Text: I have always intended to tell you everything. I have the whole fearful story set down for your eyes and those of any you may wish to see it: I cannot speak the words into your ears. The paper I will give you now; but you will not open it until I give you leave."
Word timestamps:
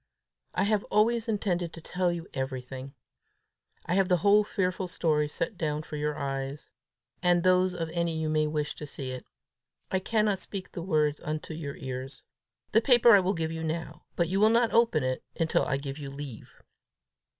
I 0.55 0.63
have 0.63 0.83
always 0.85 1.27
intended 1.27 1.73
to 1.73 1.79
tell 1.79 2.11
you 2.11 2.27
everything. 2.33 2.95
I 3.85 3.93
have 3.93 4.07
the 4.09 4.17
whole 4.25 4.43
fearful 4.43 4.87
story 4.87 5.27
set 5.27 5.59
down 5.59 5.83
for 5.83 5.95
your 5.95 6.17
eyes 6.17 6.71
and 7.21 7.43
those 7.43 7.75
of 7.75 7.87
any 7.91 8.17
you 8.17 8.27
may 8.27 8.47
wish 8.47 8.73
to 8.77 8.87
see 8.87 9.11
it: 9.11 9.27
I 9.91 9.99
cannot 9.99 10.39
speak 10.39 10.71
the 10.71 10.81
words 10.81 11.19
into 11.19 11.53
your 11.53 11.75
ears. 11.75 12.23
The 12.71 12.81
paper 12.81 13.11
I 13.11 13.19
will 13.19 13.35
give 13.35 13.51
you 13.51 13.63
now; 13.63 14.05
but 14.15 14.27
you 14.27 14.39
will 14.39 14.49
not 14.49 14.73
open 14.73 15.03
it 15.03 15.23
until 15.39 15.65
I 15.67 15.77
give 15.77 15.99
you 15.99 16.09
leave." 16.09 16.51